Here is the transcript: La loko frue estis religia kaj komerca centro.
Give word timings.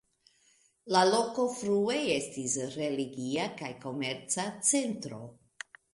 La 0.95 1.01
loko 1.09 1.43
frue 1.57 1.99
estis 2.15 2.55
religia 2.79 3.45
kaj 3.61 3.69
komerca 3.85 4.47
centro. 4.71 5.21